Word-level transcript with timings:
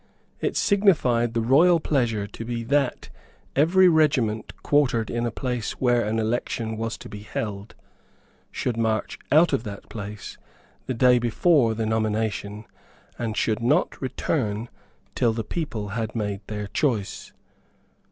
It 0.39 0.57
signified 0.57 1.35
the 1.35 1.43
royal 1.43 1.79
pleasure 1.79 2.25
to 2.25 2.43
be 2.43 2.63
that 2.63 3.09
every 3.55 3.87
regiment 3.87 4.51
quartered 4.63 5.11
in 5.11 5.27
a 5.27 5.31
place 5.31 5.73
where 5.73 6.03
an 6.05 6.17
election 6.17 6.75
was 6.75 6.97
to 6.97 7.07
be 7.07 7.19
held 7.19 7.75
should 8.51 8.77
march 8.77 9.19
out 9.31 9.53
of 9.53 9.61
that 9.65 9.89
place 9.89 10.39
the 10.87 10.95
day 10.95 11.19
before 11.19 11.75
the 11.75 11.85
nomination, 11.85 12.65
and 13.19 13.37
should 13.37 13.61
not 13.61 14.01
return 14.01 14.69
till 15.13 15.33
the 15.33 15.43
people 15.43 15.89
had 15.89 16.15
made 16.15 16.41
their 16.47 16.65
choice. 16.65 17.31